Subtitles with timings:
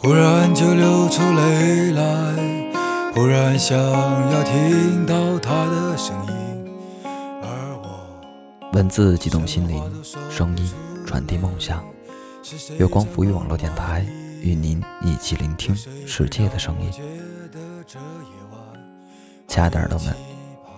[0.00, 6.70] 忽然就流出泪来，忽然想要听到他的声音，
[7.42, 9.82] 而我文字激动心灵，
[10.30, 10.72] 声音
[11.04, 11.82] 传递梦想。
[12.78, 14.06] 月光浮语网络电台
[14.40, 15.74] 与您一起聆听
[16.06, 16.92] 世界的声音。
[19.48, 20.14] 亲爱的耳朵们，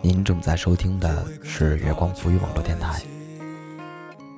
[0.00, 3.02] 您正在收听的是月光浮语网络电台。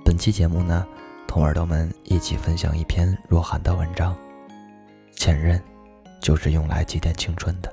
[0.05, 0.85] 本期节目呢，
[1.29, 4.12] 同耳朵们一起分享一篇若涵的文章。
[5.12, 5.62] 前任，
[6.21, 7.73] 就是用来祭奠青春的。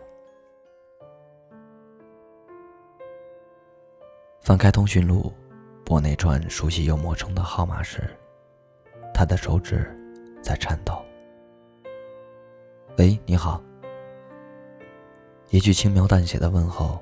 [4.41, 5.33] 翻开通讯录，
[5.83, 8.09] 拨那串熟悉又陌生的号码时，
[9.13, 9.95] 他的手指
[10.41, 11.03] 在颤抖。
[12.97, 13.61] 喂，你好。
[15.49, 17.01] 一句轻描淡写的问候，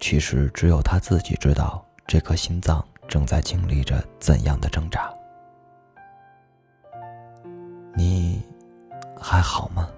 [0.00, 5.12] 其实只有他自己知道，这颗心脏正在经历着怎样的挣扎。
[7.94, 8.42] 你。
[9.20, 9.88] 还好吗？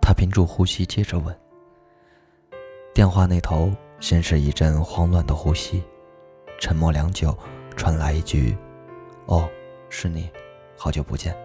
[0.00, 1.38] 他屏住呼吸，接着问。
[2.94, 5.82] 电话那头先是一阵慌乱的呼吸，
[6.58, 7.36] 沉默良久，
[7.76, 8.56] 传来一句
[9.26, 9.48] ：“哦，
[9.88, 10.28] 是你，
[10.76, 11.36] 好久不见。”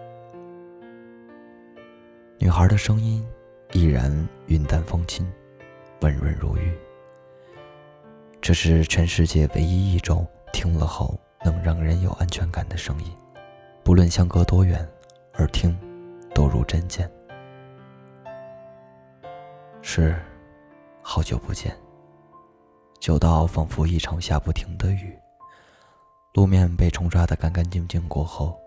[2.38, 3.24] 女孩的声音
[3.72, 4.10] 依然
[4.46, 5.30] 云淡风轻，
[6.00, 6.72] 温润如玉。
[8.40, 13.10] 这是全世界唯一一种听了后能让人有安全感的声音，
[13.82, 14.86] 不论相隔多远，
[15.34, 15.78] 耳听。
[16.34, 17.08] 都如针尖。
[19.80, 20.20] 是，
[21.00, 21.74] 好久不见。
[22.98, 25.16] 久到仿佛一场下不停的雨。
[26.32, 28.58] 路面被冲刷的干干净净过后，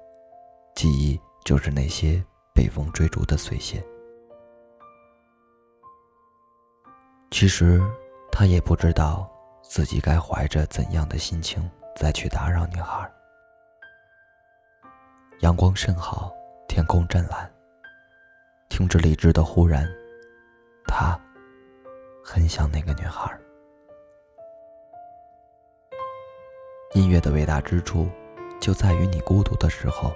[0.73, 2.23] 记忆就是那些
[2.53, 3.83] 被风追逐的碎屑。
[7.29, 7.81] 其实，
[8.31, 9.29] 他也不知道
[9.61, 13.11] 自己该怀着怎样的心情再去打扰女孩。
[15.41, 16.31] 阳光甚好，
[16.69, 17.51] 天空湛蓝。
[18.77, 19.91] 听着理智的忽然，
[20.85, 21.19] 他
[22.23, 23.35] 很想那个女孩。
[26.93, 28.07] 音乐的伟大之处，
[28.59, 30.13] 就在于你孤独的时候，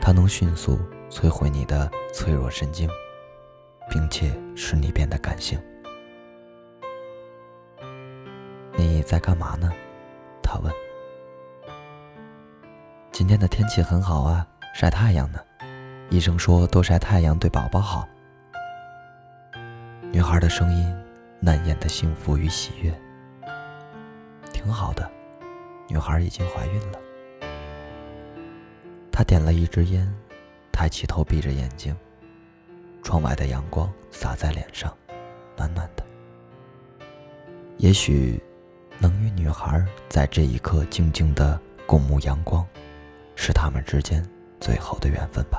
[0.00, 0.78] 它能迅速
[1.10, 2.88] 摧毁你的脆弱神经，
[3.90, 5.62] 并且使你变得感性。
[8.74, 9.70] 你在干嘛呢？
[10.42, 10.72] 他问。
[13.10, 15.38] 今天的天气很好啊，晒太阳呢。
[16.12, 18.06] 医生说多晒太阳对宝宝好。
[20.12, 20.94] 女孩的声音
[21.40, 22.92] 难掩的幸福与喜悦。
[24.52, 25.10] 挺好的，
[25.88, 26.98] 女孩已经怀孕了。
[29.10, 30.06] 他点了一支烟，
[30.70, 31.96] 抬起头，闭着眼睛。
[33.02, 34.94] 窗外的阳光洒在脸上，
[35.56, 36.04] 暖暖的。
[37.78, 38.38] 也许，
[38.98, 42.66] 能与女孩在这一刻静静的共沐阳光，
[43.34, 44.22] 是他们之间
[44.60, 45.58] 最后的缘分吧。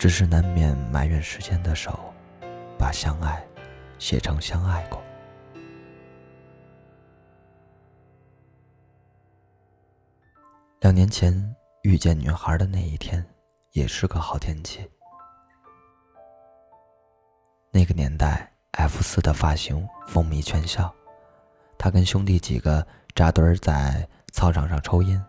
[0.00, 2.00] 只是难免埋怨时间的手，
[2.78, 3.46] 把相爱
[3.98, 4.98] 写成相爱过。
[10.80, 13.22] 两年前遇见女孩的那一天，
[13.72, 14.90] 也是个好天气。
[17.70, 20.90] 那个年代，F 四的发型风靡全校，
[21.76, 22.84] 他跟兄弟几个
[23.14, 25.22] 扎堆儿在操场上抽烟，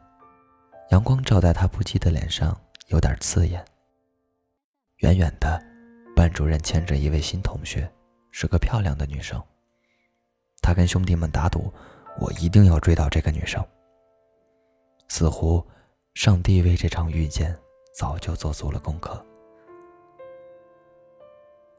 [0.91, 2.57] 阳光照在他不羁的脸上，
[2.87, 3.61] 有点刺眼。
[5.01, 5.59] 远远的，
[6.15, 7.91] 班主任牵着一位新同学，
[8.29, 9.41] 是个漂亮的女生。
[10.61, 11.73] 他跟兄弟们打赌，
[12.19, 13.65] 我一定要追到这个女生。
[15.07, 15.65] 似乎，
[16.13, 17.57] 上帝为这场遇见
[17.95, 19.25] 早就做足了功课。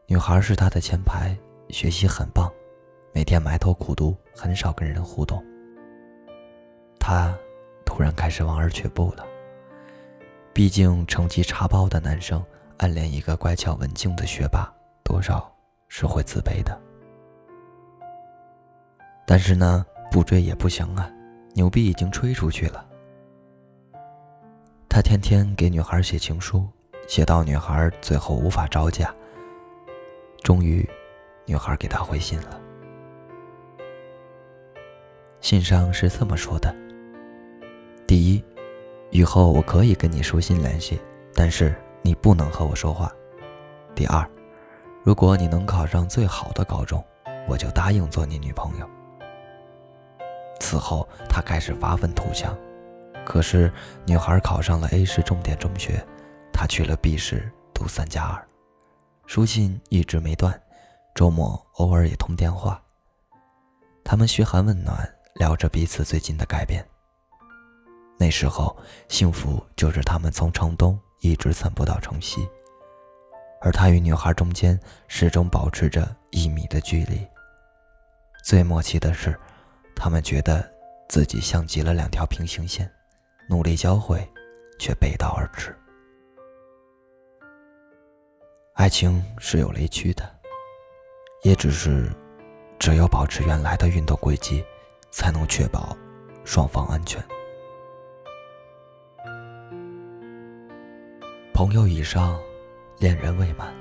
[0.09, 1.37] 女孩是他的前排，
[1.69, 2.53] 学习很棒，
[3.15, 5.41] 每天埋头苦读，很少跟人互动。
[6.99, 7.33] 他
[7.87, 9.25] 突然开始望而却步了。
[10.53, 12.44] 毕竟成绩差包的男生。
[12.82, 14.69] 暗恋一个乖巧文静的学霸，
[15.04, 15.48] 多少
[15.87, 16.76] 是会自卑的。
[19.25, 21.09] 但是呢，不追也不行啊，
[21.54, 22.84] 牛逼已经吹出去了。
[24.89, 26.66] 他天天给女孩写情书，
[27.07, 29.15] 写到女孩最后无法招架。
[30.42, 30.84] 终于，
[31.47, 32.60] 女孩给他回信了。
[35.41, 36.74] 信上是这么说的：
[38.09, 38.45] 第一，
[39.10, 41.01] 以后我可以跟你书信联系，
[41.33, 41.72] 但是。
[42.03, 43.10] 你不能和我说话。
[43.95, 44.28] 第二，
[45.03, 47.03] 如果你能考上最好的高中，
[47.49, 48.89] 我就答应做你女朋友。
[50.60, 52.57] 此后，他开始发愤图强。
[53.25, 53.72] 可是，
[54.04, 56.04] 女孩考上了 A 市重点中学，
[56.53, 58.48] 他去了 B 市读三加二。
[59.27, 60.60] 书信一直没断，
[61.15, 62.83] 周末偶尔也通电话。
[64.05, 66.84] 他们嘘寒问暖，聊着彼此最近的改变。
[68.19, 68.77] 那时候，
[69.09, 72.48] 幸福就是他们从城东一直散步到城西，
[73.60, 77.24] 而他与女孩中间始终保持着一米的距离。
[78.42, 79.39] 最默契的是，
[79.95, 80.69] 他们觉得
[81.09, 82.91] 自己像极了两条平行线，
[83.48, 84.28] 努力交汇，
[84.80, 85.72] 却背道而驰。
[88.74, 90.28] 爱情是有雷区的，
[91.45, 92.10] 也只是
[92.80, 94.65] 只有保持原来的运动轨迹，
[95.13, 95.97] 才能确保
[96.45, 97.24] 双方安全。
[101.54, 102.41] 朋友以上，
[102.99, 103.72] 恋人未满，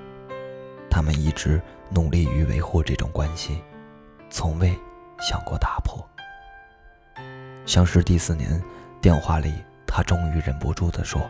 [0.89, 1.59] 他们一直
[1.89, 3.63] 努力于维护这种关系，
[4.29, 4.77] 从未
[5.19, 6.06] 想过打破。
[7.65, 8.62] 相识第四年，
[9.00, 9.53] 电话里
[9.88, 11.21] 他终于忍不住地说：“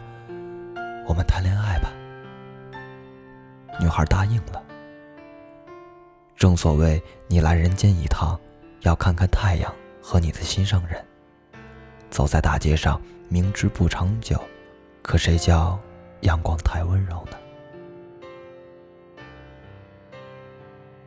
[1.07, 1.91] 我们谈恋爱吧。”
[3.79, 4.61] 女孩答应了。
[6.35, 8.37] 正所谓，你来人间一趟，
[8.79, 9.71] 要看看太阳
[10.01, 11.05] 和你的心上人。
[12.09, 12.99] 走在大街上，
[13.29, 14.41] 明知不长久，
[15.03, 15.79] 可谁叫
[16.21, 17.37] 阳光太温柔呢？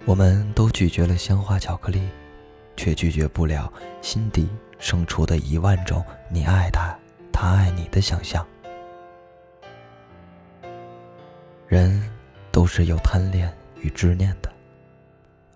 [0.04, 2.08] 我们都拒绝了鲜花巧克力，
[2.76, 6.96] 却拒绝不了心底生出的一万种你爱他，
[7.32, 8.46] 他爱你的想象。
[11.66, 12.10] 人。
[12.54, 14.48] 都是有贪恋与执念的。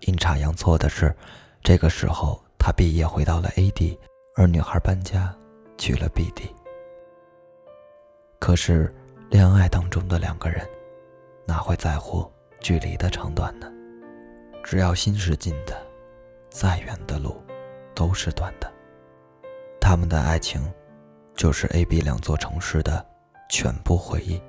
[0.01, 1.15] 阴差阳错的是，
[1.63, 3.97] 这个时候他毕业回到了 A 地，
[4.35, 5.33] 而女孩搬家
[5.77, 6.53] 去了 B 地。
[8.37, 8.93] 可是，
[9.29, 10.67] 恋爱当中的两个人，
[11.45, 12.29] 哪会在乎
[12.59, 13.71] 距离的长短呢？
[14.63, 15.79] 只要心是近的，
[16.49, 17.39] 再远的路
[17.93, 18.71] 都是短的。
[19.79, 20.59] 他们的爱情，
[21.35, 23.05] 就是 A、B 两座城市的
[23.51, 24.41] 全部回忆。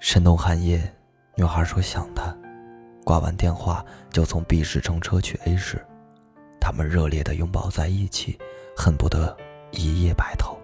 [0.00, 0.92] 深冬寒夜，
[1.36, 2.36] 女孩说想他，
[3.04, 5.86] 挂完电话就从 B 市乘车去 A 市，
[6.60, 8.36] 他们热烈地拥抱在一起，
[8.76, 9.36] 恨不得
[9.70, 10.59] 一夜白头。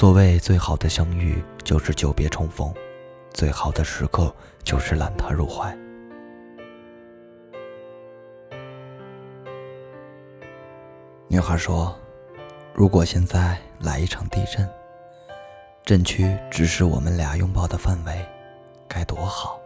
[0.00, 2.72] 所谓最好的相遇就是久别重逢，
[3.34, 5.76] 最好的时刻就是揽他入怀。
[11.28, 11.94] 女孩说
[12.72, 14.66] ：“如果现在来一场地震。”
[15.84, 18.26] 震区只是我们俩拥抱的范围，
[18.88, 19.60] 该多好！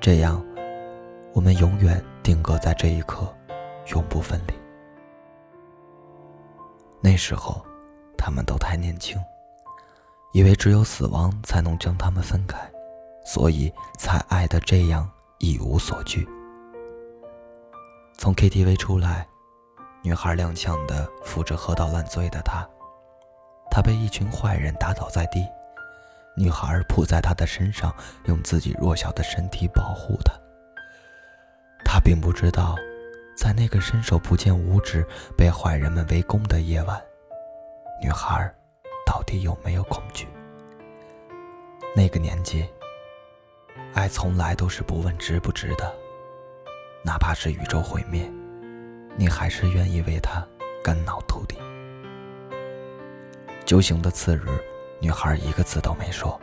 [0.00, 0.42] 这样，
[1.34, 3.30] 我们永远定格在这一刻，
[3.88, 4.54] 永不分离。
[7.02, 7.62] 那时候，
[8.16, 9.20] 他们都太年轻，
[10.34, 12.58] 以为只有死亡才能将他们分开，
[13.24, 15.08] 所以才爱得这样
[15.38, 16.28] 一无所惧。
[18.18, 19.28] 从 KTV 出来，
[20.02, 22.68] 女孩踉跄地扶着喝到烂醉的他。
[23.70, 25.46] 他被一群坏人打倒在地，
[26.36, 27.94] 女孩扑在他的身上，
[28.24, 30.34] 用自己弱小的身体保护他。
[31.84, 32.74] 他并不知道，
[33.36, 35.06] 在那个伸手不见五指、
[35.36, 37.00] 被坏人们围攻的夜晚，
[38.02, 38.52] 女孩
[39.04, 40.26] 到底有没有恐惧。
[41.94, 42.66] 那个年纪，
[43.92, 45.94] 爱从来都是不问值不值的，
[47.04, 48.30] 哪怕是宇宙毁灭，
[49.16, 50.44] 你还是愿意为他
[50.82, 51.56] 肝脑涂地。
[53.64, 54.42] 酒醒的次日，
[55.00, 56.38] 女孩一个字都没说，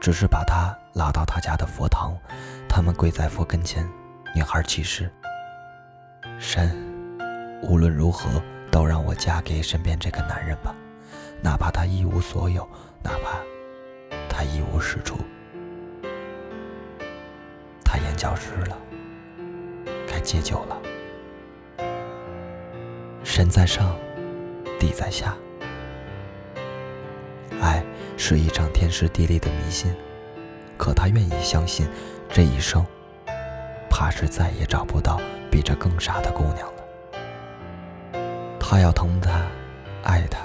[0.00, 2.16] 只是把他拉到他家的佛堂。
[2.68, 3.88] 他们跪在佛跟前，
[4.34, 5.10] 女孩起誓
[6.38, 6.70] ：“神，
[7.62, 8.28] 无论如何
[8.70, 10.74] 都让我嫁给身边这个男人吧，
[11.42, 12.68] 哪怕他一无所有，
[13.02, 13.38] 哪怕
[14.28, 15.16] 他一无是处。”
[17.84, 18.76] 他眼角湿了，
[20.06, 20.76] 该戒酒了。
[23.22, 23.96] 神在上，
[24.78, 25.36] 地在下。
[27.60, 27.84] 爱
[28.16, 29.94] 是一场天时地利的迷信，
[30.76, 31.88] 可他愿意相信，
[32.28, 32.84] 这一生，
[33.88, 35.20] 怕是再也找不到
[35.50, 36.82] 比这更傻的姑娘了。
[38.58, 39.42] 他要疼她，
[40.02, 40.40] 爱她，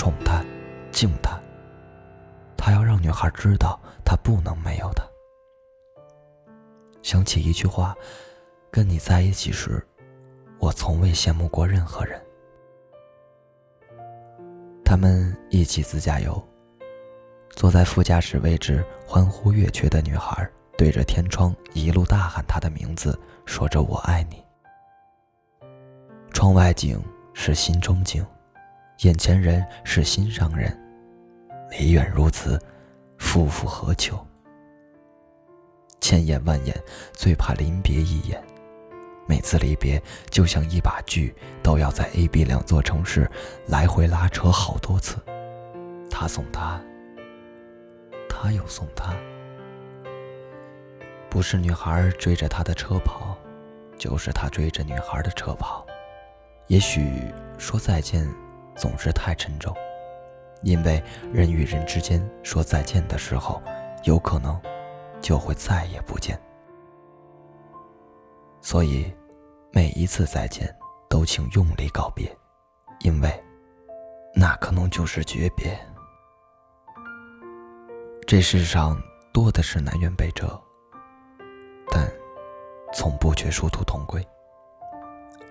[0.00, 0.42] 宠她，
[0.90, 1.38] 敬她。
[2.56, 5.04] 他要让女孩知道，他不能没有她。
[7.02, 7.94] 想起一句话：
[8.70, 9.86] 跟你在一起时，
[10.58, 12.18] 我从未羡慕过任何人。
[14.82, 16.42] 他们一起自驾游，
[17.50, 24.42] 坐在副驾驶位置欢呼月缺的女孩，对着天窗一路大喊他的名字，说着“我爱你”。
[26.32, 26.98] 窗外景
[27.34, 28.24] 是心中景，
[29.02, 30.78] 眼前人是心上人，
[31.70, 32.60] 离远如此，
[33.16, 34.18] 夫复何求？
[36.02, 36.76] 千言万言，
[37.14, 38.42] 最怕临别一眼。
[39.26, 43.30] 每次离别就像一把锯，都要在 A、B 两座城市
[43.68, 45.16] 来回拉扯好多次。
[46.10, 46.78] 他送他，
[48.28, 49.16] 他又送他。
[51.30, 53.38] 不是女孩追着他的车跑，
[53.96, 55.86] 就是他追着女孩的车跑。
[56.66, 58.28] 也许说再见
[58.76, 59.74] 总是太沉重，
[60.62, 63.62] 因为人与人之间说再见的时候，
[64.04, 64.60] 有可能
[65.20, 66.40] 就会再也不见。
[68.60, 69.12] 所以，
[69.72, 70.74] 每一次再见
[71.08, 72.30] 都请用力告别，
[73.00, 73.44] 因为
[74.34, 75.78] 那可能就是诀别。
[78.26, 79.00] 这世上
[79.32, 80.60] 多的是南辕北辙，
[81.90, 82.06] 但
[82.92, 84.24] 从不缺殊途同归。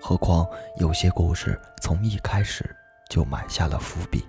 [0.00, 2.74] 何况有些故事从一开始
[3.10, 4.24] 就埋下了伏笔，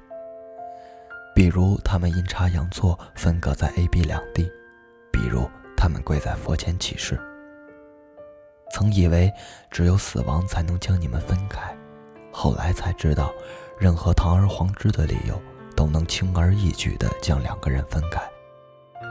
[1.34, 4.52] 比如他们阴差阳错分隔在 A、B 两地，
[5.12, 7.18] 比如他们跪在佛前起誓，
[8.72, 9.32] 曾以为
[9.70, 11.78] 只有死亡才能将你们分开，
[12.34, 13.32] 后来才知道，
[13.80, 15.40] 任何堂而皇之的理由
[15.76, 18.20] 都能轻而易举地将两个人分开。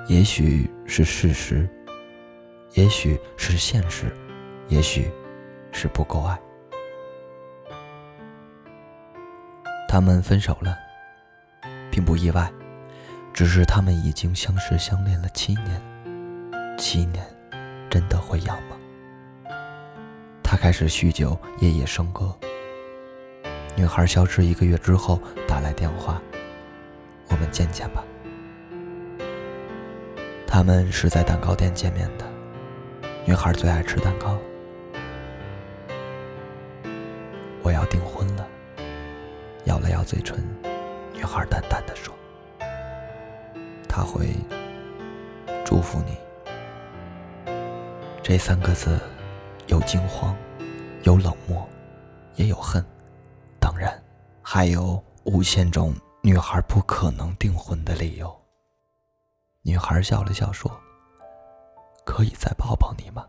[0.09, 1.69] 也许是事实，
[2.73, 4.13] 也许是现实，
[4.69, 5.09] 也许
[5.71, 6.37] 是不够爱。
[9.93, 10.79] 他们分手了，
[11.91, 12.49] 并不意外，
[13.35, 15.83] 只是他们已经相识相恋了七年。
[16.79, 17.27] 七年，
[17.91, 18.77] 真的会养吗？
[20.45, 22.33] 他开始酗酒，夜夜笙歌。
[23.75, 26.23] 女孩消失一个月之后打来电话
[27.27, 28.05] ：“我们见见吧。”
[30.47, 32.25] 他们是在蛋糕店见面的。
[33.27, 34.39] 女孩最爱吃蛋糕。
[37.65, 38.10] 我要订婚。
[39.81, 40.39] 咬了咬嘴唇，
[41.15, 42.15] 女孩淡淡的说
[43.89, 44.29] ：“他会
[45.65, 46.19] 祝福你。”
[48.23, 49.01] 这三个字，
[49.69, 50.37] 有惊慌，
[51.05, 51.67] 有冷漠，
[52.35, 52.85] 也有恨，
[53.59, 53.91] 当然，
[54.43, 58.39] 还有无限种女孩不可能订婚的理由。
[59.63, 60.71] 女孩笑了笑说
[62.05, 63.27] ：“可以再抱抱你吗？”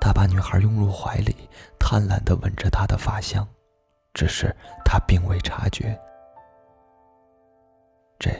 [0.00, 1.36] 他把女孩拥入怀里，
[1.78, 3.46] 贪婪的闻着她的发香。
[4.16, 4.50] 只是
[4.82, 5.94] 他并未察觉，
[8.18, 8.30] 这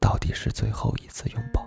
[0.00, 1.62] 到底是最后一次拥抱。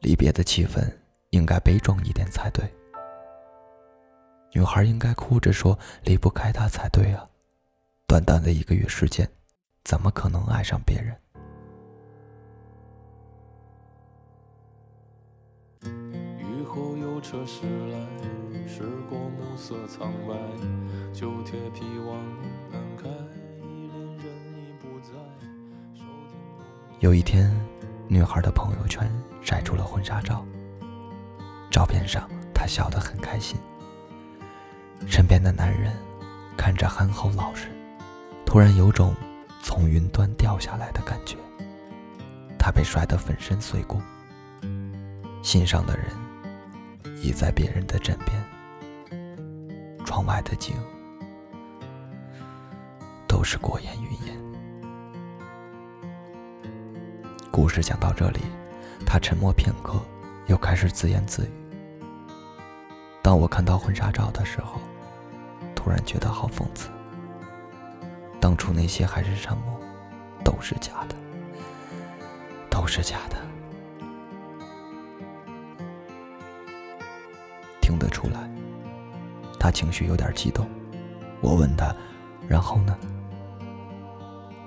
[0.00, 0.82] 离别的气氛
[1.30, 2.68] 应该悲壮一点才对，
[4.52, 7.24] 女孩应该哭着说离不开他才对啊！
[8.08, 9.30] 短短的一个月时间，
[9.84, 11.16] 怎么可能爱上别人？
[16.40, 18.33] 雨后有车驶来。
[18.76, 20.34] 时过暮色苍白，
[21.12, 22.18] 旧铁皮往
[22.72, 23.04] 南开，
[23.62, 24.26] 恋人
[24.58, 25.12] 已不在。
[26.98, 27.56] 有一天，
[28.08, 29.08] 女孩的朋友圈
[29.40, 30.44] 晒出了婚纱照。
[31.70, 33.56] 照片上，她笑得很开心。
[35.06, 35.92] 身边的男人
[36.56, 37.68] 看着憨厚老实，
[38.44, 39.14] 突然有种
[39.62, 41.36] 从云端掉下来的感觉。
[42.58, 44.00] 他被摔得粉身碎骨，
[45.42, 46.06] 心上的人
[47.22, 48.43] 已在别人的枕边。
[50.14, 50.76] 窗外的景
[53.26, 54.42] 都是过眼云烟。
[57.50, 58.38] 故事讲到这里，
[59.04, 60.00] 他沉默片刻，
[60.46, 61.50] 又开始自言自语。
[63.22, 64.80] 当我看到婚纱照的时候，
[65.74, 66.90] 突然觉得好讽刺。
[68.40, 69.80] 当初那些海誓山盟
[70.44, 71.16] 都是假的，
[72.70, 73.36] 都是假的。
[77.80, 78.53] 听得出来。
[79.64, 80.68] 他情绪有点激动，
[81.40, 81.90] 我问他
[82.46, 82.94] ：“然后呢？”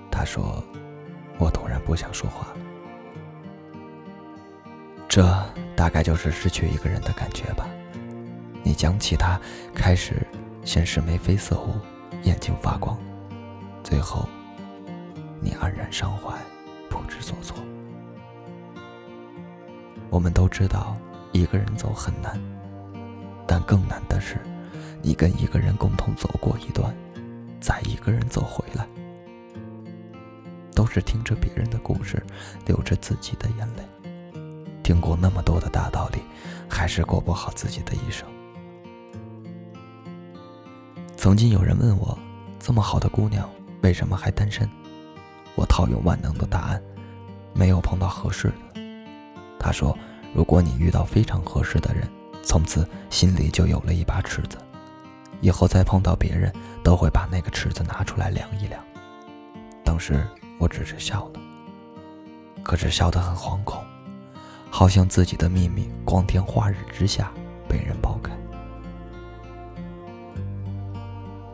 [0.09, 0.63] 他说
[1.37, 2.57] ：“我突然不想说话了。”
[5.07, 5.23] 这
[5.75, 7.67] 大概就是失去一个人的感觉吧。
[8.63, 9.39] 你讲起他，
[9.71, 10.25] 开始
[10.63, 11.75] 先是眉飞色舞，
[12.23, 12.97] 眼睛发光，
[13.83, 14.27] 最后
[15.39, 16.33] 你黯然伤怀，
[16.89, 17.55] 不知所措。
[20.09, 20.97] 我们都知道，
[21.33, 22.35] 一个人走很难，
[23.45, 24.39] 但更难的是。
[25.01, 26.95] 你跟一个人共同走过一段，
[27.59, 28.87] 再一个人走回来，
[30.75, 32.21] 都是听着别人的故事，
[32.65, 33.83] 流着自己的眼泪。
[34.83, 36.19] 听过那么多的大道理，
[36.69, 38.27] 还是过不好自己的一生。
[41.15, 42.17] 曾经有人问我，
[42.59, 43.49] 这么好的姑娘，
[43.81, 44.69] 为什么还单身？
[45.55, 46.81] 我套用万能的答案：
[47.53, 48.81] 没有碰到合适的。
[49.59, 49.97] 他说，
[50.33, 52.07] 如果你遇到非常合适的人，
[52.43, 54.57] 从此心里就有了一把尺子。
[55.41, 56.51] 以后再碰到别人，
[56.83, 58.83] 都会把那个尺子拿出来量一量。
[59.83, 60.25] 当时
[60.57, 61.39] 我只是笑了，
[62.63, 63.83] 可是笑得很惶恐，
[64.69, 67.31] 好像自己的秘密光天化日之下
[67.67, 68.31] 被人剥开。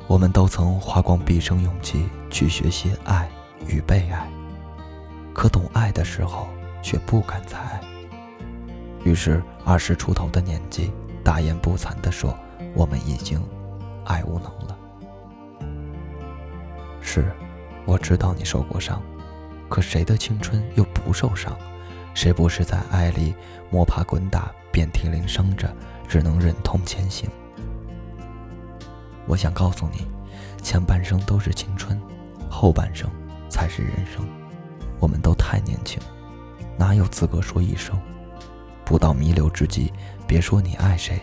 [0.08, 3.30] 我们都曾花光毕生勇气去学习爱
[3.68, 4.30] 与被爱，
[5.34, 6.48] 可懂爱的时候
[6.82, 7.82] 却不敢再爱。
[9.04, 10.92] 于是二十出头的年纪，
[11.24, 12.38] 大言不惭地说
[12.76, 13.42] ：“我们已经
[14.06, 14.78] 爱无能了。”
[17.02, 17.32] 是，
[17.86, 19.02] 我知道你受过伤，
[19.70, 21.56] 可谁的青春又不受伤？
[22.14, 23.34] 谁不是在爱里
[23.72, 25.76] 摸爬滚打、遍体鳞伤着，
[26.08, 27.30] 只能忍痛前行？
[29.26, 30.08] 我想告诉你，
[30.62, 32.00] 前半生都是青春，
[32.50, 33.10] 后半生
[33.50, 34.24] 才是人生。
[35.00, 36.00] 我们都太年轻，
[36.78, 38.00] 哪有资格说一生？
[38.86, 39.92] 不到弥留之际，
[40.28, 41.20] 别说你爱谁，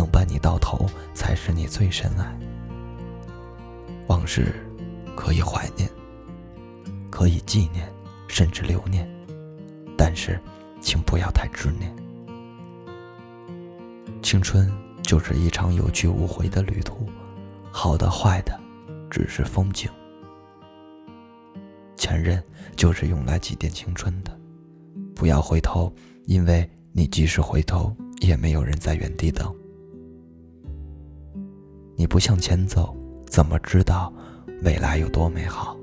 [0.00, 2.34] 能伴你到头，才是你最深爱。
[4.06, 4.66] 往事
[5.14, 5.90] 可以怀念，
[7.10, 7.86] 可以纪念，
[8.26, 9.06] 甚至留念，
[9.98, 10.40] 但是，
[10.80, 11.94] 请不要太执念。
[14.22, 17.06] 青春就是一场有去无回的旅途，
[17.70, 18.58] 好的坏的，
[19.10, 19.86] 只是风景。
[21.94, 22.42] 前任
[22.74, 24.34] 就是用来祭奠青春的，
[25.14, 25.92] 不要回头，
[26.24, 29.54] 因为你即使回头，也没有人在原地等。
[32.00, 34.10] 你不向前走，怎么知道
[34.62, 35.76] 未来有多美好？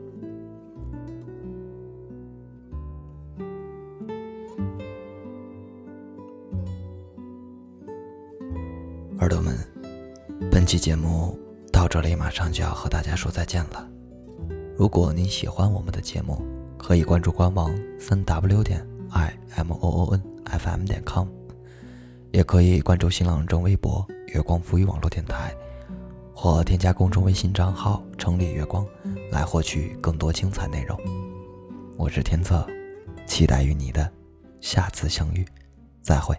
[9.20, 9.56] 耳朵们，
[10.50, 11.38] 本期节目
[11.72, 13.88] 到这里，马上就要和大家说再见了。
[14.76, 16.44] 如果你喜欢我们的节目，
[16.80, 21.28] 可以关注官网三 w 点 i m o o n f m 点 com，
[22.32, 25.56] 也可以关注新浪微博“月光浮语网络电台”，
[26.40, 28.86] 或添加公众微信账号“城里月光”
[29.34, 30.96] 来获取更多精彩内容。
[31.98, 32.64] 我是天策，
[33.26, 34.08] 期待与你的
[34.62, 35.44] 下次相遇，
[36.00, 36.38] 再会。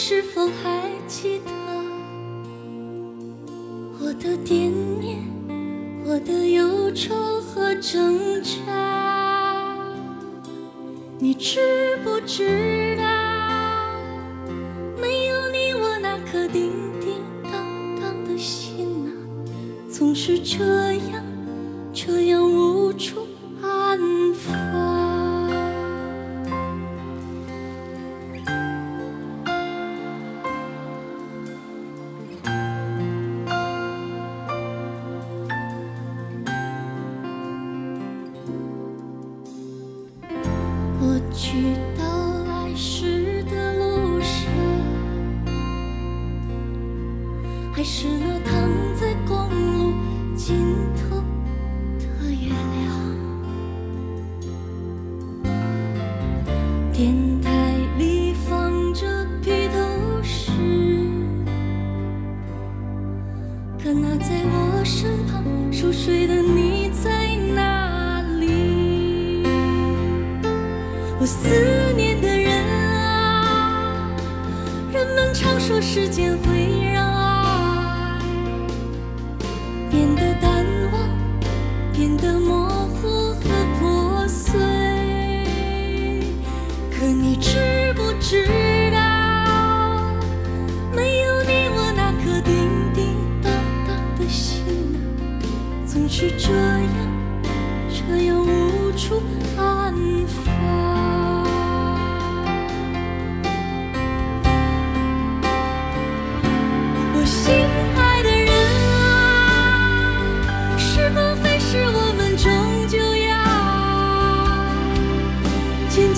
[0.00, 1.50] 是否还记得
[4.00, 5.18] 我的惦念、
[6.04, 9.76] 我的忧愁和挣扎？
[11.18, 13.02] 你知不知道，
[15.00, 19.10] 没有你，我那颗叮叮当当的心啊，
[19.90, 21.24] 总是这样，
[41.38, 41.77] 去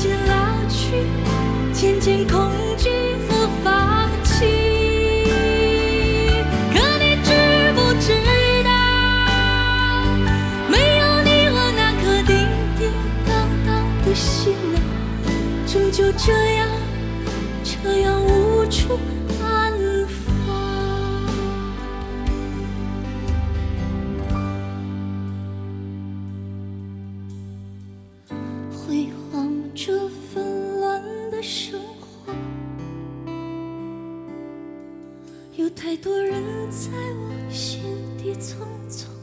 [0.01, 0.33] 渐渐老
[0.71, 1.05] 去，
[1.75, 2.89] 渐渐恐惧
[3.29, 4.47] 和放弃。
[6.73, 7.29] 可你知
[7.75, 8.15] 不知
[8.65, 8.71] 道，
[10.71, 12.33] 没有你，我那颗叮
[12.79, 12.81] 叮
[13.27, 13.31] 当
[13.67, 13.69] 当
[14.07, 14.81] 的心啊，
[15.67, 16.67] 终究这样，
[17.63, 18.99] 这样无处
[35.75, 37.81] 太多人在我心
[38.19, 38.57] 底匆
[38.89, 39.20] 匆